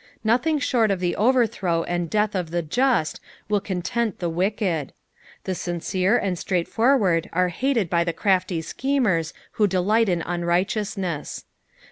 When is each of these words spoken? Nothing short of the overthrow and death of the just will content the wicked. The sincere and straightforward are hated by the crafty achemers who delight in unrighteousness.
Nothing 0.23 0.57
short 0.57 0.89
of 0.89 0.99
the 0.99 1.15
overthrow 1.15 1.83
and 1.83 2.09
death 2.09 2.33
of 2.33 2.49
the 2.49 2.63
just 2.63 3.19
will 3.47 3.59
content 3.61 4.17
the 4.17 4.31
wicked. 4.31 4.93
The 5.43 5.53
sincere 5.53 6.17
and 6.17 6.39
straightforward 6.39 7.29
are 7.33 7.49
hated 7.49 7.87
by 7.87 8.03
the 8.03 8.11
crafty 8.11 8.63
achemers 8.63 9.31
who 9.51 9.67
delight 9.67 10.09
in 10.09 10.23
unrighteousness. 10.23 11.45